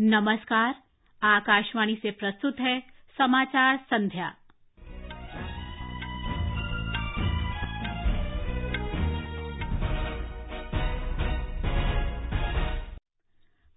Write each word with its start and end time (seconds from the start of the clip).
नमस्कार, 0.00 0.74
आकाशवाणी 1.22 1.94
से 1.94 2.10
प्रस्तुत 2.10 2.60
है 2.60 2.80
समाचार 3.18 3.76
संध्या। 3.76 4.28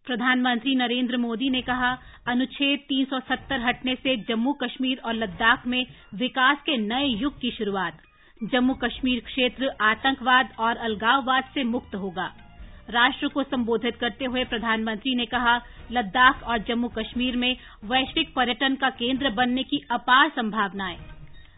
प्रधानमंत्री 0.05 0.75
नरेंद्र 0.75 1.17
मोदी 1.17 1.49
ने 1.49 1.61
कहा, 1.61 1.98
अनुच्छेद 2.27 2.79
370 2.79 3.59
हटने 3.61 3.95
से 3.95 4.18
जम्मू 4.18 4.54
कश्मीर 4.54 5.02
और 5.05 5.13
लद्दाख 5.13 5.68
में 5.68 5.86
विकास 6.13 6.57
के 6.57 6.77
नए 6.77 7.05
युग 7.05 7.41
की 7.41 7.52
शुरुआत। 7.52 8.02
जम्मू 8.43 8.73
कश्मीर 8.73 9.20
क्षेत्र 9.20 9.71
आतंकवाद 9.81 10.49
और 10.59 10.77
अलगाववाद 10.77 11.43
से 11.54 11.63
मुक्त 11.63 11.95
होगा। 11.95 12.46
राष्ट्र 12.89 13.27
को 13.27 13.43
संबोधित 13.43 13.95
करते 13.95 14.25
हुए 14.25 14.43
प्रधानमंत्री 14.45 15.15
ने 15.15 15.25
कहा, 15.25 15.55
लद्दाख 15.91 16.43
और 16.43 16.57
जम्मू 16.59 16.87
कश्मीर 16.87 17.36
में 17.36 17.55
वैश्विक 17.86 18.33
पर्यटन 18.36 18.75
का 18.75 18.89
केंद्र 18.89 19.29
बनने 19.29 19.64
की 19.64 19.82
अपार 19.91 20.29
संभावनाएँ। 20.29 20.97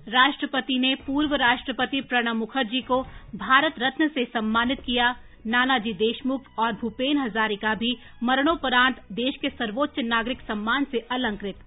राष्ट्रपति 0.10 0.78
ने 0.80 0.94
पूर्व 0.96 1.36
राष्ट्रपति 1.36 2.02
प्रणब 2.02 2.36
मुखर्जी 2.36 2.82
को 2.82 3.02
भारत 3.38 3.76
रत्न 3.80 4.08
से 4.08 4.26
सम्मानित 4.26 4.80
किया। 4.80 5.16
नानाजी 5.48 5.94
देशमुख 5.94 6.46
और 6.60 6.72
भूपेन 6.74 7.18
हजारिका 7.18 7.74
भी 7.76 7.96
मरणोपरांत 8.24 9.02
देश 9.12 9.36
के 9.42 9.50
सर्वोच्च 9.50 10.00
नागरिक 10.00 10.42
सम्मान 10.42 10.86
से 10.92 11.00
अलंकृत। 11.12 11.60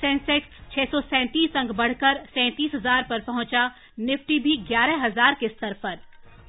सेंसेक्स 0.00 0.48
छह 0.72 0.98
अंक 1.56 1.70
बढ़कर 1.70 2.18
सैंतीस 2.24 2.74
हज़ार 2.74 3.02
पर 3.02 3.20
पहुँचा। 3.20 3.70
निफ्टी 4.00 4.38
भी 4.38 4.56
ग्यारह 4.68 5.04
हज़ार 5.04 5.34
के 5.34 5.48
स्तर 5.48 5.72
पर। 5.72 5.96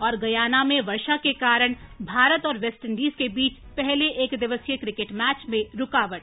और 0.02 0.18
गयाना 0.18 0.64
में 0.64 0.82
वर्षा 0.82 1.18
के 1.18 1.34
कारण 1.34 1.76
भारत 2.02 2.46
और 2.46 2.58
वेस्टइंडीज 2.58 3.14
के 3.14 3.30
बीच 3.30 3.54
पहले 3.54 4.06
एक 4.06 4.40
दिवसीय 4.40 4.78
क्रिकेट 4.78 5.12
मैच 5.12 5.44
में 5.50 5.64
रुकावट। 5.76 6.22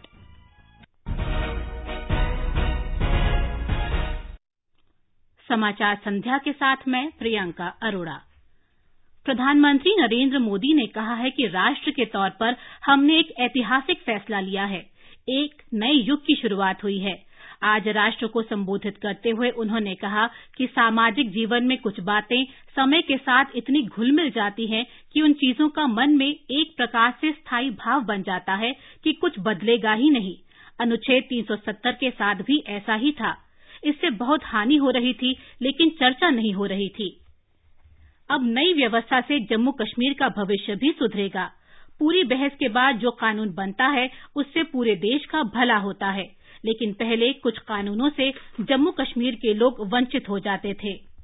समाचार 5.49 5.97
संध्या 6.05 6.39
के 6.39 6.53
साथ 6.53 6.77
मैं 6.89 7.11
प्रियंका 7.19 7.67
अरोड़ा। 7.83 8.21
प्रधानमंत्री 9.25 9.95
नरेंद्र 10.01 10.39
मोदी 10.39 10.75
ने 10.75 10.87
कहा 10.87 11.15
है 11.15 11.31
कि 11.31 11.47
राष्ट्र 11.47 11.91
के 11.91 12.05
तौर 12.05 12.31
पर 12.31 12.57
हमने 12.87 13.19
एक 13.19 13.33
ऐतिहासिक 13.39 13.99
फैसला 13.99 14.41
लिया 14.41 14.65
है। 14.65 14.81
एक 15.29 15.63
नए 15.75 15.93
युग 15.93 16.27
की 16.27 16.35
शुरुआत 16.35 16.85
हुई 16.85 16.99
है। 16.99 17.34
आज 17.63 17.89
राष्ट्र 17.89 18.27
को 18.27 18.43
संबोधित 18.43 18.97
करते 18.97 19.31
हुए 19.31 19.51
उन्होंने 19.51 19.95
कहा 19.95 20.31
कि 20.57 20.67
सामाजिक 20.67 21.31
जीवन 21.31 21.65
में 21.65 21.79
कुछ 21.79 22.01
बातें 22.01 22.45
समय 22.77 23.03
के 23.03 23.17
साथ 23.17 23.45
इतनी 23.57 23.83
घुल 23.83 24.13
मिल 24.13 24.31
जाती 24.31 24.67
हैं 24.67 24.87
कि 25.13 25.21
उन 25.21 25.33
चीज़ों 25.33 25.69
का 25.69 25.87
मन 25.87 26.11
में 26.11 26.31
एक 26.31 26.75
प्रकार 26.77 27.15
से 27.21 27.33
स्थायी 27.33 27.71
भाव 27.71 28.01
बन 28.01 28.23
जाता 28.23 28.55
है 28.55 28.73
कि 29.05 29.13
कुछ 29.13 29.33
बदलेगा 29.41 29.93
ही 29.93 30.11
नहीं। 30.11 30.37
अनुच्छेद 30.81 31.25
370 31.25 31.93
के 31.93 32.11
साथ 32.11 32.35
भी 32.35 32.65
ऐसा 32.67 32.95
ही 32.95 33.13
था। 33.13 33.37
इससे 33.85 34.11
बहुत 34.11 34.41
हानि 34.45 34.77
हो 34.77 34.91
रही 34.91 35.13
थी, 35.13 35.37
लेकिन 35.63 35.91
चर्चा 35.91 36.31
नहीं 36.31 36.53
हो 36.53 36.67
रही 36.67 36.89
थी। 36.89 37.21
अब 38.31 38.41
नई 38.45 38.73
व्यवस्था 38.73 39.21
से 39.21 39.41
जम्मू 39.41 39.73
कश्मीर 39.73 40.13
का 40.13 40.29
भविष्य 40.29 40.77
भी 40.77 40.93
सुधरेगा। 40.93 41.51
पूरी 41.99 42.25
बहस 42.25 42.53
के 42.53 42.69
बाद 42.69 42.97
जो 42.97 43.11
कानून 43.11 43.55
बनता 43.55 43.87
है, 43.87 44.11
उससे 44.37 44.63
पूरे 44.63 44.95
देश 44.95 45.25
का 45.25 45.43
भला 45.43 45.77
होता 45.77 46.11
है। 46.11 46.44
लेकिन 46.65 46.93
पहले 46.93 47.33
कुछ 47.33 47.59
कानूनों 47.59 48.11
से 48.11 48.33
जम्मू 48.61 48.91
कश्मीर 48.91 49.35
के 49.35 49.55
लोग 49.55 49.77
वंचित 49.93 50.29
हो 50.29 50.39
जाते 50.39 50.75
थे। 50.75 51.15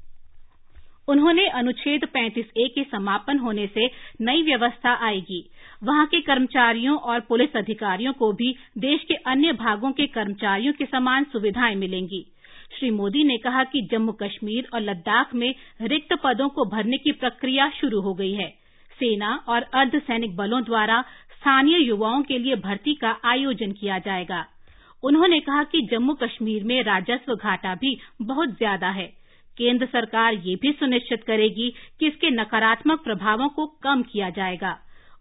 उन्होंने 1.08 1.46
अनुच्छेद 1.46 2.04
35 2.04 2.44
ए 2.56 2.68
के 2.68 2.84
समापन 2.84 3.38
होने 3.38 3.66
से 3.66 3.86
नई 4.20 4.42
व्यवस्था 4.42 5.06
आएगी। 5.06 5.50
वहाँ 5.84 6.06
के 6.06 6.20
कर्मचारियों 6.20 6.98
और 6.98 7.20
पुलिस 7.20 7.56
अधिकारियों 7.56 8.12
को 8.12 8.32
भी 8.32 8.54
देश 8.78 9.04
के 9.04 9.14
अन्य 9.14 9.52
भागों 9.52 9.92
के 9.92 10.06
कर्मचारियों 10.06 10.72
के 10.72 10.84
समान 10.84 11.24
सुविधाएँ 11.24 11.74
मिलेंगी। 11.74 12.32
श्री 12.78 12.90
मोदी 12.90 13.24
ने 13.24 13.38
कहा 13.38 13.64
कि 13.64 13.88
जम्मू 13.92 14.12
कश्मीर 14.12 14.68
और 14.74 14.80
लद्दाख 14.80 15.34
में 15.34 15.54
रिक्त 15.82 16.18
पदों 16.24 16.48
को 16.48 16.64
भरने 16.64 16.96
की 16.96 17.12
प्रक्रिया 17.12 17.70
शुरू 17.70 18.00
हो 18.00 18.14
गई 18.14 18.32
है। 18.32 18.48
सेना 19.00 19.44
और 19.48 19.62
अर्धसैनिक 19.62 20.36
बलों 20.36 20.62
द्वारा 20.62 21.04
स्थानीय 21.32 21.78
युवाओं 21.78 22.22
के 22.22 22.38
लिए 22.38 22.56
भर्ती 22.56 22.94
का 22.94 23.18
आयोजन 23.24 23.72
किया 23.72 23.98
जाएगा। 23.98 24.46
उन्होंने 25.02 25.38
कहा 25.40 25.62
कि 25.64 25.80
जम्मू 25.90 26.14
कश्मीर 26.14 26.64
में 26.64 26.82
राजस्व 26.82 27.34
घाटा 27.34 27.74
भी 27.74 27.96
बहुत 28.22 28.48
ज़्यादा 28.48 28.88
है। 28.90 29.06
केंद्र 29.56 29.86
सरकार 29.86 30.34
ये 30.34 30.54
भी 30.54 30.72
सुनिश्चित 30.72 31.24
करेगी 31.24 31.68
कि 32.00 32.06
इसके 32.06 32.30
नकारात्मक 32.30 33.02
प्रभावों 33.04 33.48
को 33.48 33.66
कम 33.82 34.02
किया 34.02 34.30
जाएगा। 34.30 34.76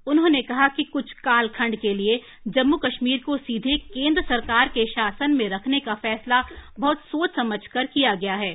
उन्होंने 0.07 0.41
कहा 0.41 0.67
कि 0.67 0.83
कुछ 0.83 1.11
कालखंड 1.19 1.75
के 1.75 1.93
लिए 1.93 2.19
जम्मू 2.47 2.77
कश्मीर 2.77 3.19
को 3.25 3.37
सीधे 3.37 3.75
केंद्र 3.93 4.21
सरकार 4.21 4.67
के 4.67 4.85
शासन 4.85 5.31
में 5.31 5.47
रखने 5.49 5.79
का 5.79 5.93
फैसला 5.95 6.41
बहुत 6.79 7.01
सोच 7.01 7.35
समझकर 7.35 7.85
किया 7.85 8.13
गया 8.15 8.35
है। 8.35 8.53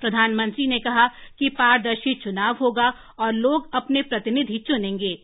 प्रधानमंत्री 0.00 0.66
ने 0.66 0.78
कहा 0.78 1.06
कि 1.38 1.48
पारदर्शी 1.48 2.14
चुनाव 2.14 2.56
होगा 2.60 2.92
और 3.18 3.32
लोग 3.32 3.68
अपने 3.74 4.02
प्रतिनिधि 4.02 4.58
चुनेंगे। 4.58 5.14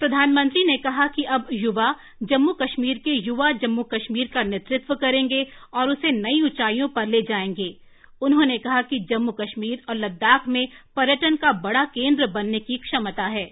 प्रधानमंत्री 0.00 0.64
ने 0.64 0.76
कहा 0.76 1.06
कि 1.06 1.22
अब 1.22 1.46
युवा 1.52 1.94
जम्मू 2.22 2.52
कश्मीर 2.52 2.98
के 2.98 3.14
युवा 3.26 3.52
जम्मू 3.52 3.82
कश्मीर 3.82 4.30
का 4.34 4.42
नेतृत्व 4.42 4.94
करेंगे 4.94 5.46
और 5.74 5.90
उसे 5.90 6.10
नई 6.10 6.42
ऊंचाइयों 6.42 6.88
पर 6.88 7.06
ले 7.06 7.22
जाएँगे। 7.22 7.74
उन्होंने 8.22 8.58
कहा 8.58 8.82
कि 8.82 8.98
जम्मू 9.10 9.32
कश्मीर 9.32 9.82
और 9.88 9.94
लद्दाख 9.94 10.48
में 10.48 10.66
पर्यटन 10.96 11.36
का 11.36 11.52
बड़ा 11.52 11.84
केंद्र 11.84 12.26
बनने 12.26 12.58
की 12.58 12.76
क्षमता 12.76 13.26
है। 13.26 13.44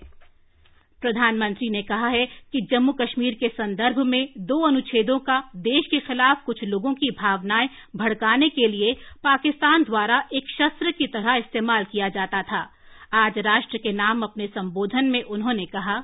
प्रधानमंत्री 1.03 1.71
ने 1.71 1.83
कहा 1.83 2.09
है 2.09 2.25
कि 2.53 2.61
जम्मू 2.71 2.93
कश्मीर 2.93 3.35
के 3.35 3.49
संदर्भ 3.49 3.99
में 3.99 4.29
दो 4.39 4.61
अनुच्छेदों 4.67 5.19
का 5.19 5.39
देश 5.56 5.87
के 5.91 5.99
खिलाफ 5.99 6.43
कुछ 6.45 6.65
लोगों 6.65 6.95
की 6.95 7.11
भावनाएँ 7.11 7.69
भड़काने 7.97 8.49
के 8.49 8.69
लिए 8.69 8.93
पाकिस्तान 9.25 9.83
द्वारा 9.83 10.23
एक 10.33 10.51
शस्त्र 10.51 10.91
की 10.91 11.06
तरह 11.06 11.35
इस्तेमाल 11.35 11.85
किया 11.85 12.09
जाता 12.09 12.43
था। 12.43 12.67
आज 13.15 13.39
राष्ट्र 13.39 13.79
के 13.79 13.93
नाम 13.93 14.23
अपने 14.23 14.47
संबोधन 14.47 15.05
में 15.05 15.23
उन्होंने 15.23 15.65
कहा 15.67 16.03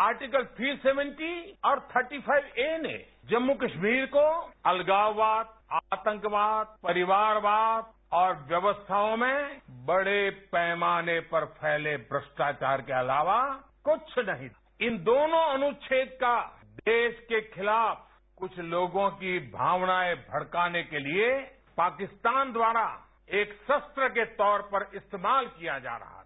आर्टिकल 0.00 0.44
370 0.60 1.42
और 1.64 1.88
35 1.96 2.58
ए 2.58 2.78
ने 2.78 2.94
जम्मू 3.30 3.54
कश्मीर 3.54 4.06
को 4.06 4.52
अलगाववाद, 4.66 5.48
आतंकवाद, 5.72 6.66
परिवारवाद 6.82 7.92
और 8.12 8.34
व्यवस्थाओं 8.48 9.16
में 9.16 9.60
बड़े 9.70 10.30
पैमाने 10.30 11.20
पर 11.20 11.44
फैले 11.44 11.96
भ्रष्टाचार 11.96 12.80
के 12.80 12.92
अलावा 12.92 13.40
कुछ 13.84 14.18
नहीं 14.18 14.48
था। 14.48 14.60
इन 14.80 14.98
दोनों 14.98 15.42
अनुच्छेद 15.54 16.08
का 16.20 16.60
देश 16.64 17.18
के 17.28 17.40
खिलाफ 17.40 18.06
कुछ 18.36 18.58
लोगों 18.58 19.10
की 19.10 19.38
भावनाएँ 19.38 20.14
भड़काने 20.14 20.82
के 20.82 20.98
लिए 20.98 21.40
पाकिस्तान 21.76 22.52
द्वारा 22.52 23.06
एक 23.30 23.52
शस्त्र 23.52 24.08
के 24.08 24.24
तौर 24.24 24.62
पर 24.62 24.90
इस्तेमाल 24.94 25.46
किया 25.46 25.78
जा 25.78 25.96
रहा 25.96 26.22
था। 26.22 26.23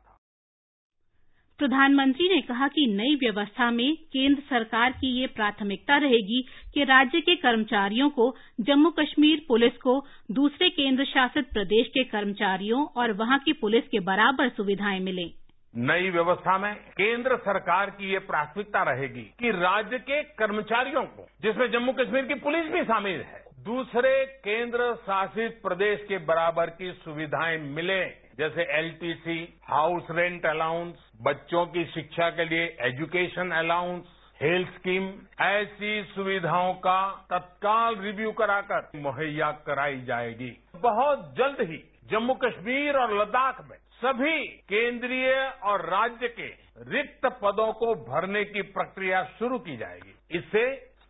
प्रधानमंत्री 1.59 2.29
ने 2.35 2.41
कहा 2.41 2.69
कि 2.69 2.87
नई 2.87 3.15
व्यवस्था 3.15 3.71
में 3.71 3.97
केंद्र 3.97 4.41
सरकार 4.41 4.93
की 4.93 5.21
ये 5.21 5.27
प्राथमिकता 5.27 5.97
रहेगी 5.97 6.43
कि 6.75 6.85
राज्य 6.85 7.21
के 7.21 7.37
कर्मचारियों 7.37 8.09
को 8.11 8.37
जम्मू 8.61 8.91
कश्मीर 8.91 9.45
पुलिस 9.49 9.73
को 9.73 10.07
दूसरे 10.31 10.69
केंद्र 10.69 11.05
शासित 11.05 11.45
प्रदेश 11.53 11.87
के 11.87 12.05
कर्मचारियों 12.05 12.87
और 12.97 13.13
वहाँ 13.13 13.39
की 13.39 13.53
पुलिस 13.53 13.85
के 13.85 14.01
बराबर 14.01 14.49
सुविधाएँ 14.49 15.01
मिलें। 15.01 15.31
नई 15.77 16.11
व्यवस्था 16.11 16.59
में 16.59 16.75
केंद्र 16.75 17.37
सरकार 17.37 17.91
की 17.91 18.13
ये 18.13 18.19
प्राथमिकता 18.19 18.83
रहेगी 18.83 19.23
कि 19.23 19.51
राज्य 19.51 19.99
के 19.99 20.23
कर्मचारियों 20.23 21.03
को, 21.03 21.27
जिसमें 21.43 21.71
जम्मू 21.71 21.93
कश्मीर 21.93 22.25
की 22.25 22.35
पुलिस 22.35 22.65
भी 22.65 22.85
शामिल 22.85 23.21
है, 23.21 23.45
दूसरे 23.65 24.25
केंद्र 24.25 24.95
शासित 24.95 25.61
प्रदेश 25.63 26.01
के 26.09 26.19
बराबर 26.19 26.67
की 26.67 26.93
सुविधाएँ 26.93 27.59
मिले। 27.59 28.28
जैसे 28.39 28.63
एलटीसी 28.79 29.39
हाउस 29.65 30.07
रेंट 30.11 30.45
अलाउंस 30.47 31.11
बच्चों 31.23 31.65
की 31.67 31.85
शिक्षा 31.85 32.29
के 32.31 32.45
लिए 32.45 32.67
एजुकेशन 32.81 33.51
अलाउंस 33.51 34.15
हेल्थ 34.43 34.69
स्कीम 34.69 35.09
ऐसी 35.41 36.03
सुविधाओं 36.05 36.73
का 36.75 37.01
तत्काल 37.31 37.97
रिव्यू 37.97 38.33
कराकर 38.33 38.91
मुहैया 38.97 39.51
कराई 39.67 40.01
जाएगी। 40.01 40.51
बहुत 40.77 41.35
जल्द 41.39 41.61
ही 41.61 41.83
जम्मू 42.11 42.35
कश्मीर 42.35 42.97
और 42.97 43.19
लद्दाख 43.21 43.61
में 43.71 43.77
सभी 44.05 44.47
केंद्रीय 44.69 45.33
और 45.65 45.85
राज्य 45.91 46.29
के 46.29 46.49
रिक्त 46.91 47.27
पदों 47.43 47.73
को 47.73 47.95
भरने 48.05 48.45
की 48.45 48.63
प्रक्रिया 48.63 49.23
शुरू 49.39 49.59
की 49.59 49.77
जाएगी। 49.77 50.15
इससे 50.39 50.65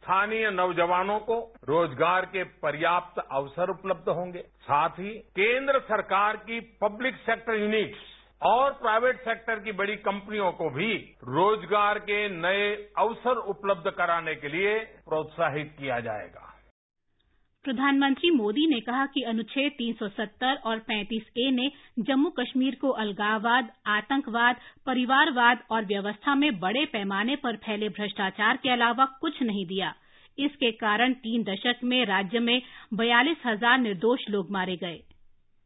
स्थानीय 0.08 0.48
नौजवानों 0.50 1.18
को 1.20 1.34
रोज़गार 1.68 2.24
के 2.26 2.44
पर्याप्त 2.62 3.18
अवसर 3.20 3.70
उपलब्ध 3.70 4.08
होंगे। 4.10 4.40
साथ 4.62 4.98
ही 4.98 5.10
केन्द्र 5.36 5.80
सरकार 5.80 6.36
की 6.46 6.60
पब्लिक 6.80 7.16
सेक्टर 7.26 7.54
यूनिट्स 7.54 8.06
और 8.42 8.72
प्राइवेट 8.78 9.20
सेक्टर 9.20 9.58
की 9.58 9.72
बड़ी 9.74 9.96
कंपनियों 10.02 10.50
को 10.52 10.70
भी 10.70 10.92
रोज़गार 11.28 11.98
के 12.00 12.28
नए 12.38 12.74
अवसर 12.98 13.44
उपलब्ध 13.48 13.90
कराने 13.90 14.34
के 14.34 14.48
लिए 14.48 14.78
प्रोत्साहित 15.04 15.74
किया 15.78 16.00
जाएगा। 16.00 16.47
प्रधानमंत्री 17.68 18.30
मोदी 18.30 18.66
ने 18.66 18.78
कहा 18.80 19.04
कि 19.06 19.22
अनुच्छेद 19.22 19.72
370 19.72 20.54
और 20.66 20.78
35 20.90 21.24
ए 21.38 21.50
ने 21.50 21.66
जम्मू 21.98 22.30
कश्मीर 22.30 22.74
को 22.74 22.88
अलगाववाद, 23.02 23.68
आतंकवाद, 23.86 24.56
परिवारवाद 24.86 25.58
और 25.70 25.84
व्यवस्था 25.84 26.34
में 26.34 26.50
बड़े 26.60 26.84
पैमाने 26.84 27.36
पर 27.36 27.56
फैले 27.56 27.88
भ्रष्टाचार 27.88 28.56
के 28.56 28.70
अलावा 28.70 29.04
कुछ 29.20 29.42
नहीं 29.42 29.66
दिया। 29.66 29.92
इसके 30.38 30.70
कारण 30.70 31.12
तीन 31.12 31.42
दशक 31.42 31.84
में 31.84 32.04
राज्य 32.06 32.38
में 32.38 32.60
बयालीस 32.94 33.46
हज़ार 33.46 33.78
निर्दोष 33.78 34.28
लोग 34.30 34.50
मारे 34.50 34.76
गए। 34.76 34.98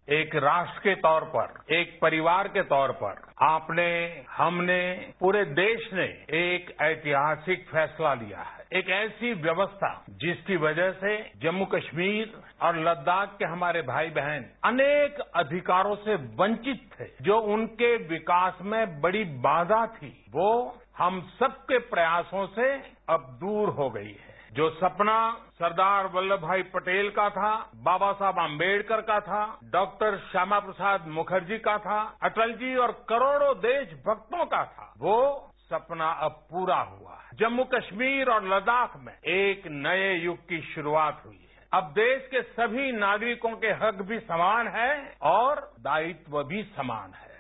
एक 0.08 0.37
राष्ट्र 0.37 0.78
के 0.78 0.94
तौर 0.94 1.25
पर, 1.37 1.75
एक 1.75 1.99
परिवार 2.02 2.49
के 2.49 2.62
तौर 2.62 2.93
पर, 2.93 3.32
आपने, 3.43 4.25
हमने, 4.31 5.12
पूरे 5.20 5.44
देश 5.44 5.90
ने 5.93 6.04
एक 6.31 6.82
ऐतिहासिक 6.82 7.69
फैसला 7.69 8.14
लिया 8.14 8.38
है। 8.38 8.81
एक 8.81 8.90
ऐसी 8.90 9.32
व्यवस्था 9.32 10.04
जिसकी 10.10 10.56
वजह 10.56 10.90
से 10.90 11.31
जम्मू 11.43 11.64
कश्मीर 11.64 12.43
और 12.62 12.78
लद्दाख 12.78 13.37
के 13.38 13.44
हमारे 13.44 13.82
भाई 13.82 14.10
बहन 14.10 14.44
अनेक 14.64 15.20
अधिकारों 15.34 15.96
से 15.96 16.14
वंचित 16.14 16.90
थे। 17.00 17.04
जो 17.22 17.38
उनके 17.38 17.96
विकास 17.96 18.58
में 18.62 19.00
बड़ी 19.00 19.25
बाधा 19.25 19.87
थी, 19.87 20.25
वो 20.31 20.78
हम 20.99 21.31
सबके 21.40 21.78
प्रयासों 21.78 22.46
से 22.46 22.75
अब 23.08 23.38
दूर 23.40 23.69
हो 23.69 23.90
गई 23.90 24.12
है। 24.12 24.31
जो 24.52 24.69
सपना 24.70 25.14
सरदार 25.52 26.06
वल्लभ 26.06 26.40
भाई 26.40 26.62
पटेल 26.72 27.08
का 27.10 27.28
था, 27.31 27.52
बाबा 27.76 28.12
साहब 28.12 28.38
आम्बेडकर 28.38 29.00
का 29.00 29.19
था, 29.20 29.44
डॉक्टर 29.64 30.16
श्यामा 30.32 30.58
प्रसाद 30.58 31.06
मुखर्जी 31.08 31.58
का 31.58 31.76
था 31.78 32.00
अटल 32.22 32.52
जी 32.52 32.75
और 32.76 32.93
करोड़ों 33.08 33.54
देशभक्तों 33.58 34.44
का 34.46 34.64
था, 34.64 34.93
वो 34.99 35.16
सपना 35.62 36.10
अब 36.20 36.46
पूरा 36.50 36.81
हुआ 36.82 37.14
है। 37.14 37.37
जम्मू 37.37 37.64
कश्मीर 37.64 38.31
और 38.31 38.49
लद्दाख 38.49 38.96
में 38.96 39.12
एक 39.12 39.66
नए 39.66 40.14
युग 40.14 40.38
की 40.49 40.60
शुरुआत 40.75 41.22
हुई 41.26 41.37
है। 41.37 41.66
अब 41.72 41.93
देश 41.94 42.28
के 42.31 42.43
सभी 42.43 42.93
नागरिकों 42.93 43.56
के 43.56 43.72
हक 43.82 44.02
भी 44.02 44.19
समान 44.20 44.69
है 44.69 44.93
और 45.22 45.70
दायित्व 45.81 46.43
भी 46.43 46.62
समान 46.76 47.12
है। 47.14 47.31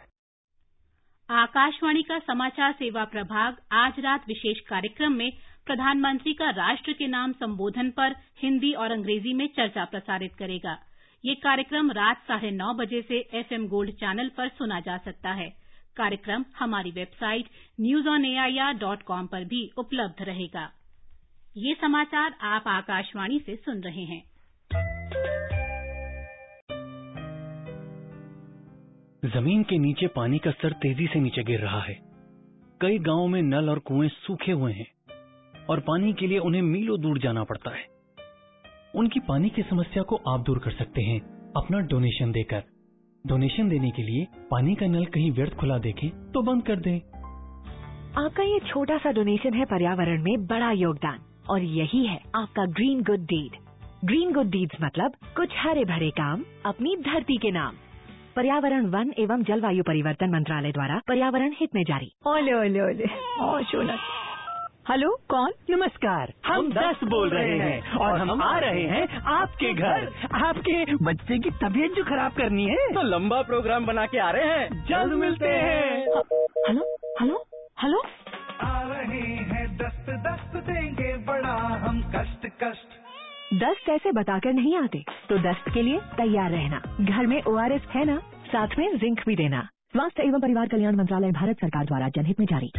आकाशवाणी 1.28 2.02
का 2.02 2.18
समाचार 2.18 2.72
सेवा 2.72 3.04
प्रभाग 3.04 3.56
आज 3.72 4.00
रात 4.00 4.24
विशेष 4.28 4.60
कार्यक्रम 4.60 5.12
में 5.12 5.30
प्रधानमंत्री 5.66 6.32
का 6.32 6.50
राष्ट्र 6.50 6.92
के 6.92 7.06
नाम 7.06 7.32
संबोधन 7.32 7.90
पर 7.90 8.14
हिंदी 8.42 8.72
और 8.72 8.92
अंग्रेज़ी 8.92 9.32
में 9.34 9.46
चर्चा 9.46 9.84
प्रसारित 9.84 10.34
करेगा। 10.34 10.78
ये 11.24 11.34
कार्यक्रम 11.34 11.90
रात 11.90 12.16
साढ़े 12.28 12.50
नौ 12.50 12.74
बजे 12.74 13.02
से 13.02 13.18
एफएम 13.34 13.68
गोल्ड 13.68 13.90
चैनल 13.90 14.28
पर 14.28 14.48
सुना 14.48 14.80
जा 14.80 14.96
सकता 14.96 15.30
है। 15.30 15.48
कार्यक्रम 15.96 16.44
हमारी 16.58 16.90
website 16.90 17.46
news 17.80 18.08
on 18.08 18.24
AIR 18.24 18.74
dot 18.74 19.02
com 19.02 19.26
पर 19.26 19.44
भी 19.44 19.70
उपलब्ध 19.78 20.22
रहेगा। 20.22 20.70
ये 21.56 21.74
समाचार 21.80 22.34
आप 22.40 22.68
आकाशवाणी 22.68 23.38
से 23.38 23.56
सुन 23.56 23.80
रहे 23.80 24.04
हैं। 24.04 24.22
ज़मीन 29.30 29.62
के 29.62 29.78
नीचे 29.78 30.06
पानी 30.06 30.38
का 30.38 30.50
स्तर 30.50 30.72
तेज़ी 30.72 31.06
से 31.06 31.20
नीचे 31.20 31.42
गिर 31.42 31.60
रहा 31.60 31.80
है। 31.80 31.94
कई 32.80 32.98
गाँवों 32.98 33.28
में 33.28 33.42
नल 33.42 33.70
और 33.70 33.78
कुएँ 33.78 34.08
सूखे 34.08 34.52
हुए 34.52 34.72
हैं। 34.72 34.86
और 35.70 35.80
पानी 35.80 36.12
के 36.12 36.26
लिए 36.26 36.38
उन्हें 36.38 36.62
मीलों 36.62 37.00
दूर 37.00 37.18
जाना 37.18 37.44
पड़ता 37.44 37.70
है। 37.70 37.86
उनकी 38.94 39.20
पानी 39.20 39.48
की 39.48 39.62
समस्या 39.62 40.02
को 40.02 40.16
आप 40.28 40.40
दूर 40.40 40.58
कर 40.58 40.70
सकते 40.70 41.02
हैं 41.02 41.20
अपना 41.56 41.78
डोनेशन 41.86 42.32
देकर। 42.32 42.62
डोनेशन 43.24 43.68
देने 43.68 43.90
के 43.90 44.02
लिए 44.02 44.26
पानी 44.50 44.74
का 44.74 44.86
नल 44.86 45.04
कहीं 45.06 45.30
व्यर्थ 45.32 45.54
खुला 45.54 45.78
देखें 45.78 46.08
तो 46.32 46.42
बंद 46.42 46.62
कर 46.62 46.76
दें। 46.76 46.96
आपका 48.18 48.42
ये 48.42 48.58
छोटा 48.68 48.96
सा 48.98 49.12
डोनेशन 49.12 49.54
है 49.54 49.64
पर्यावरण 49.64 50.22
में 50.22 50.46
बड़ा 50.46 50.70
योगदान 50.70 51.20
और 51.50 51.62
यही 51.62 52.06
है 52.06 52.18
आपका 52.34 52.64
green 52.70 53.02
good 53.02 53.24
deed 53.26 53.56
green 54.04 54.32
good 54.32 54.50
deeds 54.50 54.76
मतलब 54.82 55.12
कुछ 55.36 55.48
हरे 55.56 55.84
भरे 55.84 56.10
काम 56.10 56.44
अपनी 56.66 56.96
धरती 56.96 57.36
के 57.36 57.50
नाम। 57.50 57.76
पर्यावरण 58.36 58.86
वन 58.86 59.12
एवं 59.18 59.42
जलवायु 59.42 59.82
परिवर्तन 59.82 60.30
मंत्रालय 60.30 60.72
द्वारा 60.72 61.00
पर्यावरण 61.08 61.54
हित 61.60 61.74
में 61.74 61.82
जारी। 61.82 62.12
ओले 62.26 62.52
ओले 62.52 62.80
ओले। 62.80 63.04
ओ 63.44 63.58
हेलो 64.86 65.08
कौन? 65.30 65.52
नमस्कार। 65.70 66.32
हम 66.46 66.70
दस 66.72 67.02
बोल 67.04 67.28
रहे 67.30 67.58
हैं 67.58 67.96
और 67.96 68.18
हम 68.20 68.42
आ 68.42 68.58
रहे 68.58 68.82
हैं 68.82 69.20
आपके 69.32 69.72
घर। 69.72 70.06
आपके 70.38 70.94
बच्चे 71.04 71.38
की 71.38 71.50
तबीयत 71.58 71.92
जो 71.92 72.02
खराब 72.04 72.32
करनी 72.32 72.64
है। 72.64 72.88
तो 72.94 73.02
लंबा 73.02 73.40
प्रोग्राम 73.42 73.86
बना 73.86 74.06
के 74.06 74.18
आ 74.18 74.30
रहे 74.30 74.48
हैं। 74.48 74.84
जल्द 74.86 75.12
मिलते 75.12 75.48
हैं। 75.48 76.00
Hello 76.68 76.86
hello 77.20 77.36
hello. 77.82 78.02
आ 78.62 78.80
रहे 78.82 79.20
हैं 79.50 79.66
दस्त 79.76 80.10
दस्त 80.26 80.56
देंगे 80.66 81.16
बड़ा 81.26 81.54
हम 81.84 82.02
कष्ट 82.16 82.46
कष्ट। 82.62 82.98
दस्त 83.62 83.88
ऐसे 83.90 84.12
बताकर 84.12 84.52
नहीं 84.52 84.76
आते 84.78 85.04
तो 85.28 85.38
दस्त 85.42 85.70
के 85.74 85.82
लिए 85.82 85.98
तैयार 86.16 86.50
रहना। 86.50 86.82
घर 87.00 87.26
में 87.26 87.42
ओआरएस 87.44 87.86
है 87.90 88.04
ना 88.04 88.18
साथ 88.46 88.78
में 88.78 88.96
जिंक 88.96 89.20
भी 89.26 89.36
देना। 89.36 89.68
स्वास्थ्य 89.92 90.22
एवं 90.22 90.40
परिवार 90.40 90.68
कल्याण 90.68 90.96
मंत्रालय 90.96 91.32
भारत 91.32 91.60
सरकार 91.60 91.84
द्वारा 91.84 92.08
जनहित 92.08 92.40
में 92.40 92.46
जारी। 92.46 92.72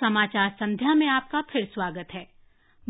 समाचार 0.00 0.50
संध्या 0.50 0.94
में 0.94 1.06
आपका 1.06 1.40
फिर 1.40 1.64
स्वागत 1.64 2.08
है। 2.14 2.26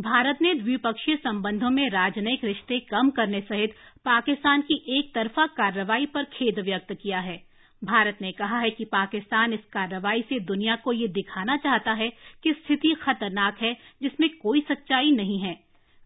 भारत 0.01 0.39
ने 0.43 0.55
द्विपक्षीय 0.55 1.17
संबंधों 1.17 1.71
में 1.71 1.91
राजनयिक 1.91 2.45
रिश्ते 2.45 2.81
कम 2.81 3.11
करने 3.11 3.41
सहित 3.41 3.71
पाकिस्तान 4.05 4.61
की 4.61 4.99
एक 4.99 5.15
तरफा 5.15 5.47
कार्रवाई 5.47 6.07
पर 6.07 6.25
खेद 6.25 6.59
व्यक्त 6.59 6.93
किया 6.93 7.21
है। 7.21 7.43
भारत 7.85 8.19
ने 8.23 8.33
कहा 8.33 8.59
है 8.59 8.71
कि 8.71 8.85
पाकिस्तान 8.85 9.53
इस 9.53 9.65
कार्रवाई 9.73 10.23
से 10.23 10.41
दुनिया 10.41 10.77
को 10.77 10.93
ये 10.93 11.09
दिखाना 11.09 11.57
चाहता 11.57 11.93
है 11.93 12.09
कि 12.43 12.53
स्थिति 12.53 12.95
खतरनाक 13.03 13.63
है, 13.63 13.77
जिसमें 14.03 14.31
कोई 14.31 14.61
सच्चाई 14.61 15.11
नहीं 15.11 15.41
है। 15.41 15.61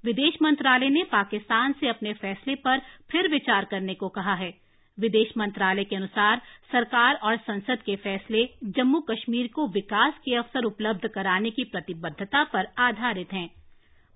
विदेश 0.05 0.35
मंत्रालय 0.43 0.89
ने 0.89 1.05
पाकिस्तान 1.05 1.73
से 1.73 1.89
अपने 1.89 2.13
फैसले 2.13 2.55
पर 2.55 2.79
फिर 3.11 3.29
विचार 3.29 3.65
करने 3.65 3.95
को 3.95 4.09
कहा 4.09 4.35
है। 4.35 4.62
विदेश 4.99 5.33
मंत्रालय 5.39 5.85
के 5.85 5.97
अनुसार 5.97 6.41
सरकार 6.73 7.15
और 7.15 7.37
संसद 7.37 7.83
के 7.83 7.97
फैसले 7.97 8.49
जम्मू 8.77 9.00
कश्मीर 9.00 9.47
को 9.47 9.67
विकास 9.69 10.19
के 10.25 10.35
अवसर 10.37 10.65
उपलब्ध 10.65 11.09
कराने 11.09 11.50
की 11.50 11.65
प्रतिबद्धता 11.65 12.44
पर 12.44 12.67
आधारित 12.79 13.33
हैं। 13.33 13.49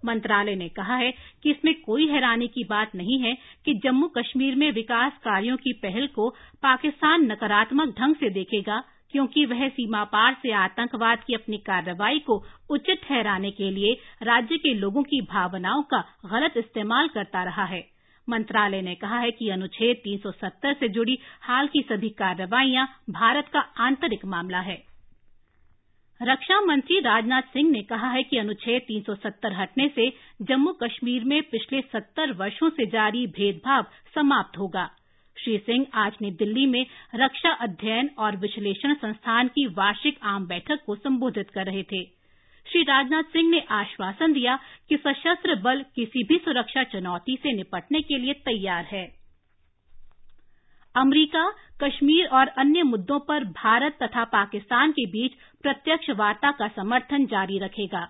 मंत्रालय 0.03 0.55
ने 0.55 0.69
कहा 0.69 0.97
है 0.97 1.11
कि 1.43 1.51
इसमें 1.51 1.73
कोई 1.83 2.07
हैरानी 2.09 2.49
की 2.49 2.65
बात 2.65 2.95
नहीं 2.95 3.19
है 3.21 3.37
कि 3.65 3.75
जम्मू 3.75 4.09
कश्मीर 4.09 4.55
में 4.55 4.71
विकास 4.73 5.13
कार्यों 5.25 5.57
की 5.57 5.73
पहल 5.73 6.07
को 6.07 6.29
पाकिस्तान 6.63 7.25
नकारात्मक 7.33 7.95
ढंग 7.99 8.15
से 8.15 8.31
देखेगा, 8.31 8.83
क्योंकि 9.11 9.45
वह 9.47 9.69
सीमा 9.69 10.05
पार 10.05 10.37
से 10.43 10.53
आतंकवाद 10.53 11.19
की 11.19 11.35
अपनी 11.35 11.59
कार्रवाई 11.59 12.19
को 12.19 12.37
उचित 12.71 13.03
ठहराने 13.03 13.51
के 13.51 13.71
लिए 13.71 13.93
राज्य 14.23 14.57
के 14.57 14.75
लोगों 14.75 15.03
की 15.03 15.21
भावनाओं 15.23 15.83
का 15.83 16.05
गलत 16.27 16.57
इस्तेमाल 16.57 17.09
करता 17.09 17.45
रहा 17.45 17.65
है। 17.65 17.96
मंत्रालय 18.29 18.83
ने 18.83 18.95
कहा 18.95 19.19
है 19.19 19.31
कि 19.31 19.49
अनुच्छेद 19.51 19.97
370 19.97 20.75
से 20.75 20.89
जुड़ी 20.89 21.19
हाल 21.43 21.67
की 21.67 21.83
सभी 21.83 22.09
कार्रवाइयाँ 22.09 22.89
भारत 23.11 23.49
का 23.53 23.61
आंतरिक 23.61 24.25
मामला 24.25 24.61
है। 24.61 24.97
रक्षा 26.23 26.61
मंत्री 26.61 27.01
राजनाथ 27.01 27.43
सिंह 27.43 27.71
ने 27.71 27.83
कहा 27.83 28.11
है 28.11 28.23
कि 28.23 28.39
अनुच्छेद 28.39 28.83
370 28.83 29.53
हटने 29.53 29.89
से 29.89 30.13
जम्मू 30.43 30.73
कश्मीर 30.73 31.25
में 31.25 31.43
पिछले 31.43 31.81
70 31.81 32.33
वर्षों 32.33 32.71
से 32.71 32.87
जारी 32.87 33.27
भेदभाव 33.27 33.87
समाप्त 34.15 34.59
होगा। 34.59 34.91
श्री 35.45 35.59
सिंह 35.59 35.87
आज 35.95 36.13
नई 36.23 36.31
दिल्ली 36.31 36.67
में 36.67 36.87
रक्षा 37.15 37.51
अध्ययन 37.51 38.11
और 38.19 38.37
विश्लेषण 38.37 38.95
संस्थान 38.95 39.49
की 39.49 39.67
वार्षिक 39.67 40.19
आम 40.23 40.47
बैठक 40.47 40.79
को 40.87 40.95
संबोधित 40.95 41.51
कर 41.51 41.65
रहे 41.67 41.83
थे। 41.83 42.16
श्री 42.67 42.83
राजनाथ 42.83 43.23
सिंह 43.23 43.51
ने 43.51 43.61
आश्वासन 43.71 44.33
दिया 44.33 44.59
कि 44.89 44.97
सशस्त्र 44.97 45.55
बल 45.55 45.83
किसी 45.95 46.23
भी 46.25 46.39
सुरक्षा 46.39 46.83
चुनौती 46.85 47.37
से 47.43 47.53
निपटने 47.53 48.01
के 48.03 48.19
लिए 48.19 48.33
तैयार 48.47 48.85
है। 48.85 49.05
अमरीका, 50.95 51.49
कश्मीर 51.83 52.27
और 52.27 52.49
अन्य 52.49 52.83
मुद्दों 52.83 53.19
पर 53.21 53.45
भारत 53.45 53.99
तथा 54.03 54.25
पाकिस्तान 54.25 54.93
के 54.93 55.07
बीच 55.07 55.33
प्रत्यक्ष 55.63 56.11
वार्ता 56.11 56.51
का 56.51 56.69
समर्थन 56.69 57.27
जारी 57.27 57.59
रखेगा। 57.59 58.09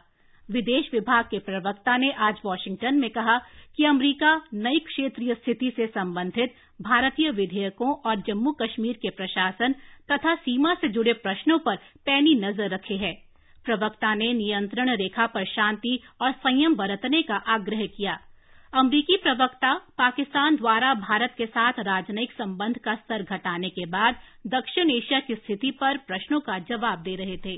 विदेश 0.49 0.91
विभाग 0.93 1.25
के 1.25 1.39
प्रवक्ता 1.39 1.97
ने 1.97 2.11
आज 2.21 2.41
वाशिंगटन 2.45 2.95
में 2.95 3.09
कहा 3.11 3.39
कि 3.77 3.85
अमरीका 3.85 4.35
नई 4.55 4.79
क्षेत्रीय 4.79 5.35
स्थिति 5.35 5.73
से 5.77 5.87
संबंधित 5.87 6.55
भारतीय 6.83 7.31
विधेयकों 7.31 7.93
और 8.07 8.21
जम्मू 8.21 8.53
कश्मीर 8.53 8.97
के 8.97 9.11
प्रशासन 9.11 9.75
तथा 10.13 10.35
सीमा 10.35 10.75
से 10.75 10.89
जुड़े 10.89 11.13
प्रश्नों 11.13 11.59
पर 11.59 11.77
पैनी 12.07 12.35
नज़र 12.41 12.75
रखे 12.75 12.95
है। 12.95 13.26
प्रवक्ता 13.67 14.15
ने 14.15 14.33
नियंत्रण 14.33 14.91
रेखा 14.97 15.27
पर 15.27 15.45
शांति 15.47 15.99
और 16.21 16.33
संयम 16.33 16.75
बरतने 16.75 17.23
का 17.23 17.37
आग्रह 17.49 17.87
किया। 17.87 18.19
अमरीकी 18.73 19.17
प्रवक्ता 19.17 19.75
पाकिस्तान 19.99 20.57
द्वारा 20.57 20.95
भारत 20.95 21.35
के 21.39 21.47
साथ 21.47 21.79
राजनयिक 21.81 22.33
संबंध 22.33 22.79
का 22.79 22.95
स्तर 22.95 23.23
घटाने 23.23 23.69
के 23.69 23.87
बाद 23.87 24.17
दक्षिण 24.47 24.91
एशिया 24.91 25.21
की 25.21 25.35
स्थिति 25.35 25.71
पर 25.71 25.97
प्रश्नों 25.97 26.41
का 26.41 26.59
जवाब 26.59 27.03
दे 27.03 27.15
रहे 27.17 27.37
थे। 27.37 27.57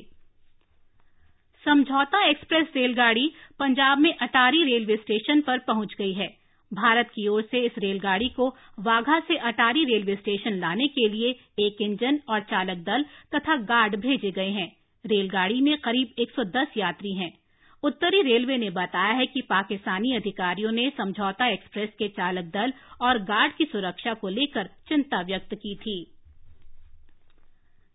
समझौता 1.64 2.22
एक्सप्रेस 2.24 2.66
रेलगाड़ी 2.76 3.32
पंजाब 3.58 3.98
में 3.98 4.12
अटारी 4.16 4.64
रेलवे 4.64 4.96
स्टेशन 4.96 5.40
पर 5.40 5.58
पहुँच 5.58 5.94
गई 5.98 6.12
है। 6.12 6.28
भारत 6.72 7.10
की 7.14 7.26
ओर 7.28 7.42
से 7.42 7.64
इस 7.66 7.78
रेलगाड़ी 7.78 8.28
को 8.28 8.48
वाघा 8.80 9.20
से 9.20 9.36
अटारी 9.36 9.84
रेलवे 9.84 10.14
स्टेशन 10.16 10.58
लाने 10.58 10.86
के 10.88 11.08
लिए 11.08 11.30
एक 11.58 11.82
इंजन 11.82 12.20
और 12.28 12.40
चालक 12.40 12.84
दल 12.84 13.04
तथा 13.34 13.56
गार्ड 13.56 13.96
भेजे 13.96 14.30
गए 14.30 14.50
हैं। 14.50 14.77
रेलगाड़ी 15.06 15.60
में 15.60 15.78
करीब 15.78 16.14
110 16.18 16.66
यात्री 16.76 17.14
हैं। 17.14 17.38
उत्तरी 17.82 18.22
रेलवे 18.22 18.56
ने 18.58 18.70
बताया 18.70 19.12
है 19.12 19.26
कि 19.26 19.40
पाकिस्तानी 19.40 20.16
अधिकारियों 20.16 20.72
ने 20.72 20.92
समझौता 20.98 21.46
एक्सप्रेस 21.46 21.90
के 21.98 22.08
चालक 22.08 22.44
दल 22.44 22.72
और 23.00 23.18
गार्ड 23.18 23.52
की 23.52 23.64
सुरक्षा 23.64 24.14
को 24.14 24.28
लेकर 24.28 24.64
चिंता 24.88 25.20
व्यक्त 25.20 25.54
की 25.54 25.74
थी। 25.74 26.14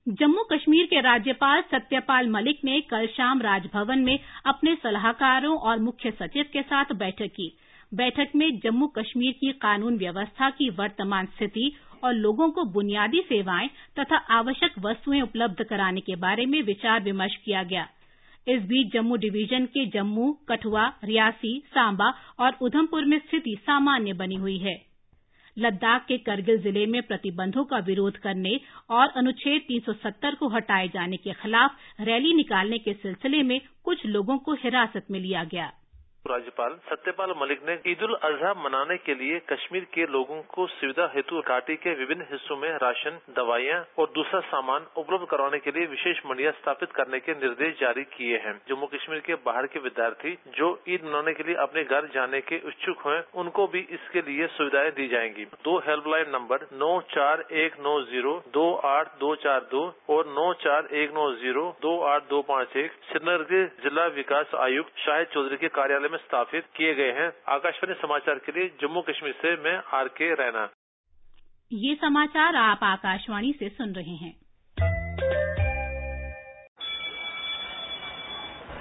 जम्मू 0.07 0.43
कश्मीर 0.43 0.85
के 0.85 1.01
राज्यपाल 1.01 1.61
सत्यपाल 1.61 2.29
मलिक 2.29 2.59
ने 2.65 2.81
कल 2.81 3.07
शाम 3.07 3.41
राजभवन 3.41 3.99
में 3.99 4.19
अपने 4.45 4.75
सलाहकारों 4.75 5.57
और 5.57 5.79
मुख्य 5.79 6.11
सचिव 6.11 6.45
के 6.53 6.61
साथ 6.61 6.85
बैठक 6.93 7.27
की। 7.27 7.57
बैठक 7.93 8.29
में 8.35 8.59
जम्मू 8.59 8.87
कश्मीर 8.87 9.31
की 9.31 9.51
कानून 9.51 9.97
व्यवस्था 9.97 10.49
की 10.49 10.69
वर्तमान 10.69 11.25
स्थिति 11.25 11.75
लोगों 12.11 12.49
को 12.49 12.63
बुनियादी 12.63 13.21
सेवाएँ 13.21 13.69
तथा 13.99 14.17
आवश्यक 14.17 14.73
वस्तुएँ 14.79 15.21
उपलब्ध 15.21 15.63
कराने 15.63 16.01
के 16.01 16.15
बारे 16.15 16.45
में 16.45 16.61
विचार 16.61 17.03
विमर्श 17.03 17.35
किया 17.35 17.63
गया। 17.63 17.87
इस 18.47 18.61
बीच 18.61 18.93
जम्मू 18.93 19.15
डिवीज़न 19.15 19.65
के 19.65 19.85
जम्मू, 19.85 20.37
कठुआ, 20.49 20.93
रियासी, 21.03 21.63
सांबा 21.67 22.13
और 22.39 22.57
उधमपुर 22.61 23.05
में 23.05 23.19
स्थिति 23.19 23.55
सामान्य 23.61 24.13
बनी 24.13 24.35
हुई 24.35 24.57
है। 24.57 24.93
लद्दाख 25.57 26.05
के 26.05 26.17
करगिल 26.17 26.57
ज़िले 26.57 26.85
में 26.85 27.01
प्रतिबंधों 27.01 27.63
का 27.63 27.77
विरोध 27.77 28.17
करने 28.17 28.59
और 28.89 29.07
अनुच्छेद 29.07 29.61
370 29.61 30.35
को 30.35 30.47
हटाए 30.47 30.87
जाने 30.87 31.17
के 31.17 31.33
खिलाफ 31.33 31.77
रैली 32.01 32.33
निकालने 32.33 32.77
के 32.77 32.93
सिलसिले 32.93 33.43
में 33.43 33.61
कुछ 33.83 34.05
लोगों 34.05 34.37
को 34.37 34.53
हिरासत 34.53 35.05
में 35.11 35.19
लिया 35.19 35.43
गया। 35.43 35.71
राज्यपाल 36.25 36.75
सत्यपाल 36.89 37.31
मलिक 37.37 37.61
ने 37.67 37.73
ईद 37.91 38.03
उल 38.03 38.13
अजहा 38.23 38.53
मनाने 38.55 38.95
के 38.97 39.13
लिए 39.13 39.39
कश्मीर 39.49 39.85
के 39.93 40.05
लोगों 40.11 40.39
को 40.49 40.65
सुविधा 40.73 41.05
हेतु 41.15 41.39
घाटी 41.41 41.75
के 41.75 41.93
विभिन्न 41.95 42.25
हिस्सों 42.29 42.55
में 42.57 42.69
राशन, 42.83 43.17
दवाइयाँ 43.37 43.79
और 43.99 44.07
दूसरा 44.15 44.39
सामान 44.51 44.85
उपलब्ध 44.97 45.25
करवाने 45.31 45.59
के 45.59 45.71
लिए 45.77 45.85
विशेष 45.87 46.21
मंडियाँ 46.25 46.51
स्थापित 46.53 46.91
करने 46.91 47.19
के 47.19 47.33
निर्देश 47.35 47.75
जारी 47.79 48.03
किए 48.13 48.37
हैं। 48.45 48.53
जम्मू 48.69 48.87
कश्मीर 48.93 49.19
के 49.25 49.35
बाहर 49.47 49.67
के 49.73 49.79
विद्यार्थी 49.79 50.31
जो 50.57 50.69
ईद 50.89 51.03
मनाने 51.05 51.33
के 51.33 51.43
लिए 51.43 51.55
अपने 51.65 51.83
घर 51.83 52.07
जाने 52.13 52.41
के 52.43 52.61
इच्छुक 52.63 53.05
हैं, 53.07 53.19
उनको 53.35 53.67
भी 53.67 53.79
इसके 53.91 54.21
लिए 54.21 54.47
सुविधाएँ 54.55 54.91
दी 54.93 55.07
जाएँगी। 55.07 55.45
दो 55.65 55.77
हेल्पलाइन 55.87 56.31
नंबर 56.35 56.65
नौ 56.77 56.93
चार 57.09 57.45
एक 57.57 57.77
नौ 57.81 57.99
ज़ीरो 58.05 58.37
दो 58.53 58.65
आठ 58.93 59.19
दो 59.19 59.33
चार 59.43 59.67
दो 59.71 59.83
और 60.09 60.31
नौ 60.39 60.47
चार 60.63 60.87
एक 61.03 61.13
नौ 61.13 61.29
ज़ीरो 61.43 61.67
दो 61.81 61.99
आठ 62.13 62.29
दो 62.29 62.41
पाँच 62.49 62.77
एक 62.77 62.97
श्रीनगर 63.11 63.43
के 63.51 63.63
जिला 63.83 64.07
विकास 64.15 64.55
आयुक्त 64.61 65.05
शाहिद 65.05 65.27
चौधरी 65.33 65.57
के 65.57 65.73
कार्यालय 65.73 66.11
में 66.13 66.19
स्थापित 66.19 66.65
किए 66.75 66.93
गए 66.95 67.11
हैं। 67.11 67.31
आकाशवाणी 67.47 67.93
समाचार 68.01 68.39
के 68.45 68.51
लिए 68.51 68.69
जम्मू 68.81 69.01
कश्मीर 69.01 69.33
से 69.33 69.55
मैं 69.63 69.77
आर 69.93 70.07
के 70.07 70.33
रैना। 70.33 70.69
ये 71.71 71.95
समाचार 71.95 72.55
आप 72.55 72.79
आकाशवाणी 72.83 73.51
से 73.59 73.69
सुन 73.69 73.93
रहे 73.93 74.15
हैं। 74.15 74.33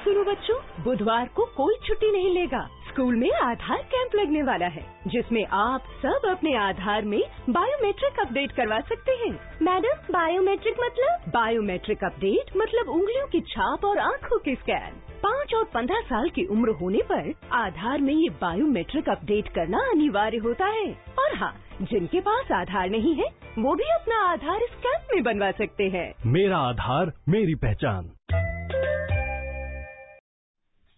सुनो 0.05 0.23
बच्चों 0.25 0.57
बुधवार 0.85 1.29
को 1.29 1.45
कोई 1.57 1.75
छुट्टी 1.87 2.11
नहीं 2.13 2.31
लेगा। 2.35 2.63
स्कूल 2.89 3.15
में 3.17 3.31
आधार 3.33 3.83
कैंप 3.83 4.15
लगने 4.15 4.43
वाला 4.43 4.67
है 4.67 4.83
जिसमें 5.07 5.45
आप 5.47 5.85
सब 6.03 6.27
अपने 6.31 6.55
आधार 6.57 7.03
में 7.05 7.21
बायोमेट्रिक 7.51 8.21
अपडेट 8.21 8.53
करवा 8.53 8.81
सकते 8.81 9.13
हैं। 9.13 9.31
मैडम 9.63 10.03
बायोमेट्रिक 10.13 10.81
मतलब? 10.81 11.31
बायोमेट्रिक 11.31 12.05
अपडेट 12.05 12.57
मतलब 12.57 12.89
उंगलियों 12.89 13.27
की 13.27 13.41
छाप 13.41 13.85
और 13.85 13.99
आँखों 13.99 14.39
की 14.39 14.55
स्कैन। 14.55 15.02
पाँच 15.23 15.55
और 15.55 15.65
पंद्रह 15.65 16.01
साल 16.01 16.29
की 16.29 16.45
उम्र 16.45 16.71
होने 16.71 16.99
पर 17.13 17.33
आधार 17.53 18.01
में 18.01 18.15
ये 18.15 18.29
बायोमेट्रिक 18.41 19.09
अपडेट 19.09 19.49
करना 19.49 19.79
अनिवार्य 19.79 20.39
होता 20.39 20.67
है। 20.67 20.87
और 21.19 21.37
हाँ 21.37 21.53
जिनके 21.83 22.21
पास 22.21 22.53
आधार 22.53 22.91
नहीं 22.91 23.15
है 23.15 23.29
वो 23.59 23.75
भी 23.75 23.85
अपना 23.85 24.17
आधार 24.25 24.63
इस 24.63 24.75
कैंप 24.77 25.07
में 25.15 25.23
बनवा 25.25 25.51
सकते 25.51 25.89
हैं। 25.89 26.13
मेरा 26.27 26.59
आधार 26.59 27.13
मेरी 27.29 27.55
पहचान। 27.55 28.11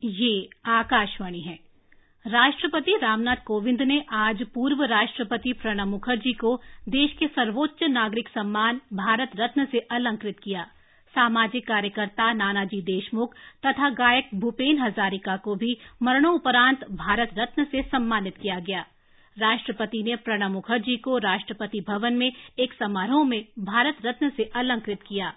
ये 0.04 0.48
आकाशवाणी 0.66 1.40
है। 1.40 1.58
राष्ट्रपति 2.26 2.98
रामनाथ 3.02 3.36
कोविंद 3.46 3.82
ने 3.82 4.04
आज 4.12 4.42
पूर्व 4.54 4.82
राष्ट्रपति 4.84 5.52
प्रणब 5.52 5.86
मुखर्जी 5.86 6.32
को 6.32 6.60
देश 6.88 7.12
के 7.18 7.26
सर्वोच्च 7.26 7.82
नागरिक 7.82 8.28
सम्मान 8.28 8.80
भारत 8.92 9.30
रत्न 9.36 9.64
से 9.64 9.78
अलंकृत 9.78 10.38
किया। 10.42 10.66
सामाजिक 11.14 11.66
कार्यकर्ता 11.66 12.32
नानाजी 12.32 12.80
देशमुख 12.82 13.34
तथा 13.66 13.90
गायक 13.90 14.30
भूपेन 14.34 14.78
हजारिका 14.78 15.36
को 15.36 15.54
भी 15.54 15.76
मरणोपरांत 16.02 16.84
भारत 16.92 17.30
रत्न 17.38 17.64
से 17.64 17.82
सम्मानित 17.82 18.36
किया 18.36 18.58
गया। 18.60 18.84
राष्ट्रपति 19.36 20.02
ने 20.02 20.16
प्रणब 20.16 20.50
मुखर्जी 20.50 20.96
को 20.96 21.16
राष्ट्रपति 21.18 21.80
भवन 21.80 22.12
में 22.12 22.30
एक 22.58 22.72
समारोह 22.72 23.24
में 23.24 23.40
भारत 23.58 23.96
रत्न 24.04 24.30
से 24.30 24.44
अलंकृत 24.54 25.02
किया। 25.08 25.32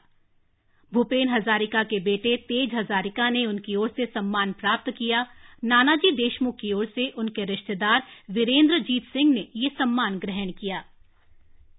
भूपेन 0.92 1.30
हजारिका 1.30 1.84
के 1.84 2.00
बेटे 2.00 2.36
तेज 2.38 2.74
हजारिका 2.74 3.30
ने 3.30 3.46
उनकी 3.46 3.76
ओर 3.76 3.90
से 3.90 4.06
सम्मान 4.06 4.52
प्राप्त 4.52 4.92
किया। 4.92 5.26
नानाजी 5.64 6.12
देशमुख 6.12 6.56
की 6.56 6.72
ओर 6.74 6.86
से 6.86 7.08
उनके 7.18 7.46
रिश्तेदार 7.46 8.04
वीरेंद्रजीत 8.32 9.04
सिंह 9.04 9.34
ने 9.34 9.48
ये 9.56 9.70
सम्मान 9.70 10.18
ग्रहण 10.18 10.52
किया। 10.52 10.84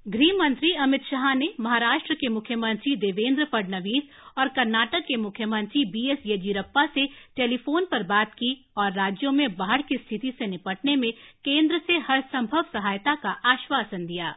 गृह 0.08 0.36
मंत्री 0.38 0.70
अमित 0.72 1.02
शाह 1.04 1.34
ने 1.34 1.48
महाराष्ट्र 1.60 2.14
के 2.14 2.28
मुख्यमंत्री 2.28 2.94
देवेंद्र 2.96 3.44
फडणवीस 3.44 4.02
और 4.38 4.48
कर्नाटक 4.48 5.00
के 5.00 5.16
मुख्यमंत्री 5.16 5.84
बीएस 5.84 6.18
येदियुरप्पा 6.26 6.86
से 6.86 7.06
टेलीफोन 7.36 7.84
पर 7.84 8.02
बात 8.02 8.32
की 8.32 8.52
और 8.78 8.92
राज्यों 8.92 9.32
में 9.32 9.48
बाढ़ 9.52 9.82
की 9.82 9.96
स्थिति 9.96 10.32
से 10.38 10.46
निपटने 10.46 10.96
में 10.96 11.10
केंद्र 11.44 11.78
से 11.78 11.98
हर 11.98 12.20
संभव 12.20 12.62
सहायता 12.62 13.14
का 13.14 13.30
आश्वासन 13.44 14.06
दिया। 14.06 14.30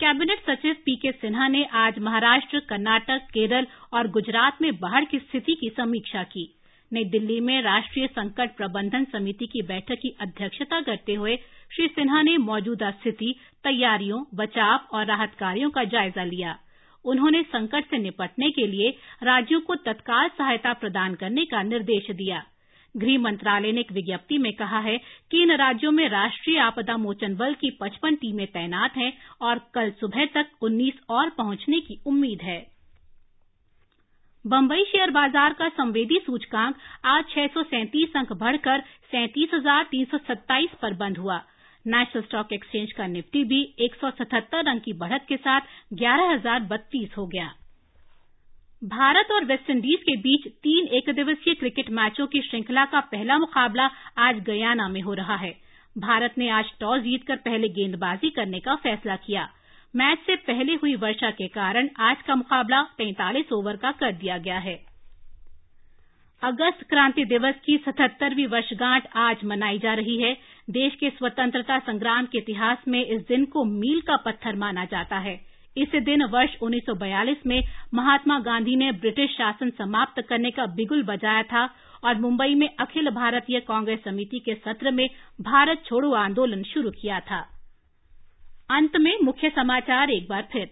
कैबिनेट 0.00 0.50
सचिव 0.50 0.72
पीके 0.72 1.12
सिन्हा 1.12 1.48
ने 1.48 1.64
आज 1.64 1.98
महाराष्ट्र, 1.98 2.60
कर्नाटक, 2.60 3.26
केरल 3.34 3.66
और 3.92 4.08
गुजरात 4.08 4.62
में 4.62 4.72
बाढ़ 4.76 5.04
की 5.04 5.18
स्थिति 5.18 5.52
की 5.52 5.70
समीक्षा 5.76 6.22
की। 6.22 6.48
नई 6.92 7.04
दिल्ली 7.04 7.40
में 7.40 7.62
राष्ट्रीय 7.62 8.06
संकट 8.06 8.56
प्रबंधन 8.56 9.04
समिति 9.04 9.46
की 9.46 9.62
बैठक 9.62 9.94
की 9.94 10.16
अध्यक्षता 10.20 10.80
करते 10.80 11.14
हुए 11.14 11.36
श्री 11.76 11.86
सिन्हा 11.86 12.22
ने 12.22 12.36
मौजूदा 12.36 12.90
स्थिति, 12.90 13.34
तैयारियों, 13.64 14.24
बचाव 14.34 14.78
और 14.92 15.06
राहत 15.06 15.34
कार्यों 15.38 15.70
का 15.70 15.84
जायजा 15.84 16.24
लिया। 16.24 16.58
उन्होंने 17.04 17.42
संकट 17.42 17.84
से 17.84 17.98
निपटने 17.98 18.50
के 18.50 18.66
लिए 18.66 18.90
राज्यों 19.22 19.60
को 19.60 19.74
तत्काल 19.74 20.28
सहायता 20.28 20.72
प्रदान 20.72 21.14
करने 21.14 21.44
का 21.44 21.62
निर्देश 21.62 22.10
दिया। 22.10 22.42
गृह 22.96 23.18
मंत्रालय 23.18 23.72
ने 23.72 23.80
एक 23.80 23.92
विज्ञप्ति 23.92 24.38
में 24.38 24.52
कहा 24.52 24.78
है 24.78 24.98
कि 25.30 25.42
इन 25.42 25.52
राज्यों 25.52 25.92
में 25.92 26.08
राष्ट्रीय 26.08 26.58
आपदा 26.58 26.96
मोचन 26.96 27.34
बल 27.36 27.54
की 27.54 27.70
पचपन 27.80 28.14
टीमें 28.14 28.46
तैनात 28.46 28.96
हैं 28.96 29.12
और 29.42 29.58
कल 29.74 29.90
सुबह 29.90 30.26
तक 30.26 30.50
उन्नीस 30.62 31.00
और 31.10 31.30
पहुँचने 31.30 31.80
की 31.80 32.00
उम्मीद 32.06 32.42
है। 32.42 32.72
बंबई 34.44 34.84
शेयर 34.84 35.10
बाज़ार 35.10 35.52
का 35.52 35.68
संवेदी 35.70 36.18
सूचकांक 36.20 36.76
आज 37.06 37.24
छह 37.30 37.46
सौ 37.46 37.62
सैंतीस 37.62 38.16
अंक 38.16 38.32
बढ़कर 38.32 38.80
सैंतीस 39.10 39.50
हज़ार 39.54 39.84
तीन 39.84 40.04
सौ 40.04 40.18
सत्ताईस 40.18 40.70
पर 40.82 40.94
बंद 40.94 41.18
हुआ। 41.18 41.36
नेशनल 41.86 42.22
स्टॉक 42.22 42.52
एक्सचेंज 42.52 42.92
का 42.92 43.06
निफ्टी 43.06 43.44
भी 43.44 43.62
एक 43.80 43.94
सौ 43.94 44.10
सतहत्तर 44.12 44.68
अंक 44.68 44.82
की 44.82 44.92
बढ़त 44.98 45.26
के 45.28 45.36
साथ 45.36 45.70
ग्यारह 45.94 46.32
हज़ार 46.32 46.60
बत्तीस 46.64 47.16
हो 47.18 47.26
गया। 47.26 47.46
भारत 48.82 49.30
और 49.32 49.44
वेस्टइंडीज 49.44 50.02
के 50.02 50.16
बीच 50.18 50.52
तीन 50.58 50.88
एकदिवसीय 50.96 51.54
क्रिकेट 51.54 51.90
मैचों 51.92 52.26
की 52.26 52.40
श्रृंखला 52.42 52.84
का 52.84 53.00
पहला 53.08 53.38
मुकाबला 53.38 53.90
आज 54.20 54.44
गयाना 54.44 54.88
में 54.88 55.00
हो 55.02 55.14
रहा 55.14 55.36
है। 55.36 55.54
भारत 55.96 56.34
ने 56.38 56.48
आज 56.50 56.72
टॉस 56.80 57.02
जीतकर 57.02 57.36
पहले 57.40 57.68
गेंदबाजी 57.70 58.30
करने 58.32 58.60
का 58.60 58.74
फैसला 58.82 59.16
किया। 59.18 59.48
मैच 59.96 60.18
से 60.18 60.36
पहले 60.36 60.72
हुई 60.72 60.94
वर्षा 60.94 61.30
के 61.30 61.48
कारण 61.48 61.88
आज 62.00 62.22
का 62.22 62.34
मुकाबला 62.34 62.82
तैंतालीस 62.82 63.52
ओवर 63.52 63.76
का 63.76 63.92
कर 63.92 64.12
दिया 64.12 64.38
गया 64.38 64.58
है। 64.58 64.74
अगस्त 66.42 66.84
क्रांति 66.88 67.24
दिवस 67.24 67.54
की 67.64 67.76
सतहत्तरवीं 67.78 68.46
वर्षगांठ 68.46 69.06
आज 69.16 69.36
मनाई 69.44 69.78
जा 69.78 69.94
रही 69.94 70.22
है। 70.22 70.34
देश 70.70 70.94
के 70.94 71.10
स्वतंत्रता 71.10 71.78
संग्राम 71.78 72.26
के 72.26 72.38
इतिहास 72.38 72.78
में 72.88 73.06
इस 73.06 73.22
दिन 73.22 73.44
को 73.44 73.64
मील 73.64 74.00
का 74.00 74.16
पत्थर 74.16 74.56
माना 74.56 74.84
जाता 74.84 75.18
है। 75.18 75.40
इस 75.76 75.88
दिन 75.88 76.22
वर्ष 76.22 76.56
1942 76.62 77.46
में 77.46 77.62
महात्मा 77.94 78.38
गांधी 78.38 78.76
ने 78.76 78.92
ब्रिटिश 78.92 79.30
शासन 79.30 79.70
समाप्त 79.70 80.22
करने 80.22 80.50
का 80.50 80.66
बिगुल 80.66 81.02
बजाया 81.02 81.42
था 81.42 81.70
और 82.04 82.14
मुंबई 82.14 82.54
में 82.54 82.68
अखिल 82.80 83.10
भारतीय 83.10 83.60
कांग्रेस 83.60 84.04
समिति 84.04 84.38
के 84.38 84.54
सत्र 84.54 84.90
में 84.90 85.08
भारत 85.40 85.82
छोड़ो 85.86 86.12
आंदोलन 86.14 86.62
शुरू 86.62 86.90
किया 86.90 87.20
था। 87.20 87.51
अंत 88.72 88.96
में 88.96 89.18
मुख्य 89.22 89.50
समाचार 89.50 90.10
एक 90.10 90.26
बार 90.28 90.48
फिर। 90.52 90.70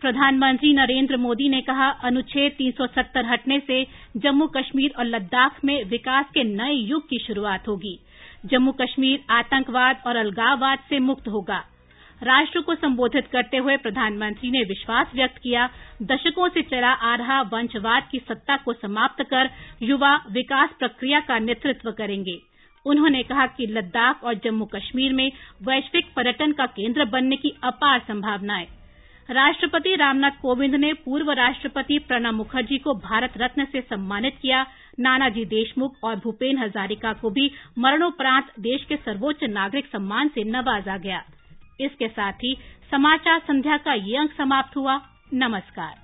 प्रधानमंत्री 0.00 0.72
नरेंद्र 0.72 1.16
मोदी 1.16 1.48
ने 1.48 1.60
कहा, 1.60 1.88
अनुच्छेद 1.88 2.52
370 2.52 3.24
हटने 3.26 3.60
से 3.66 3.86
जम्मू 4.16 4.46
कश्मीर 4.46 4.92
और 4.98 5.04
लद्दाख 5.04 5.64
में 5.64 5.84
विकास 5.84 6.26
के 6.34 6.44
नए 6.44 6.72
युग 6.72 7.08
की 7.08 7.18
शुरुआत 7.18 7.68
होगी। 7.68 7.98
जम्मू 8.46 8.72
कश्मीर 8.72 9.24
आतंकवाद 9.30 10.02
और 10.06 10.16
अलगाववाद 10.16 10.78
से 10.88 10.98
मुक्त 10.98 11.28
होगा। 11.28 11.64
राष्ट्र 12.22 12.60
को 12.60 12.74
संबोधित 12.74 13.26
करते 13.26 13.56
हुए 13.56 13.76
प्रधानमंत्री 13.76 14.50
ने 14.50 14.60
विश्वास 14.60 15.06
व्यक्त 15.14 15.38
किया, 15.38 15.70
दशकों 16.02 16.48
से 16.48 16.62
चला 16.62 16.92
आ 16.92 17.14
रहा 17.14 17.42
वंशवाद 17.42 18.08
की 18.12 18.18
सत्ता 18.18 18.56
को 18.56 18.72
समाप्त 18.72 19.22
कर 19.22 19.50
युवा 19.82 20.16
विकास 20.30 20.70
प्रक्रिया 20.78 21.20
का 21.20 21.38
नेतृत्व 21.38 21.90
करेंगे। 21.90 22.53
उन्होंने 22.86 23.22
कहा 23.22 23.46
कि 23.46 23.66
लद्दाख 23.66 24.24
और 24.24 24.34
जम्मू 24.34 24.64
कश्मीर 24.64 25.12
में 25.12 25.30
वैश्विक 25.62 26.12
पर्यटन 26.16 26.52
का 26.52 26.66
केंद्र 26.66 27.04
बनने 27.04 27.36
की 27.36 27.52
अपार 27.64 27.98
संभावनाएँ। 27.98 28.66
राष्ट्रपति 29.30 29.94
रामनाथ 29.96 30.30
कोविंद 30.42 30.74
ने 30.74 30.92
पूर्व 30.92 31.30
राष्ट्रपति 31.30 31.98
प्रणब 31.98 32.34
मुखर्जी 32.34 32.78
को 32.78 32.94
भारत 32.94 33.32
रत्न 33.36 33.64
से 33.64 33.80
सम्मानित 33.80 34.36
किया। 34.42 34.66
नानाजी 35.00 35.44
देशमुख 35.44 35.96
और 36.04 36.16
भूपेन 36.16 36.58
हजारिका 36.58 37.12
को 37.12 37.30
भी 37.30 37.50
मरणोपरांत 37.78 38.52
देश 38.60 38.84
के 38.84 38.96
सर्वोच्च 38.96 39.44
नागरिक 39.44 39.86
सम्मान 39.86 40.28
से 40.28 40.44
नवाजा 40.44 40.96
गया। 40.96 41.22
इसके 41.80 42.08
साथ 42.08 42.32
ही 42.32 42.56
समाचार 42.90 43.38
संध्या 43.38 43.76
का 43.76 43.94
ये 43.94 44.16
अंक 44.16 44.32
समाप्त 44.32 44.76
हुआ। 44.76 45.00
नमस्कार। 45.34 46.03